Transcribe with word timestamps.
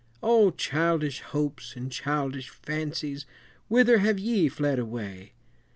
Oh, 0.23 0.49
childish 0.49 1.21
hopes 1.21 1.75
and 1.75 1.91
childish 1.91 2.49
fancies, 2.49 3.27
Whither 3.67 3.99
have 3.99 4.17
ye 4.17 4.49
fled 4.49 4.79
away? 4.79 5.33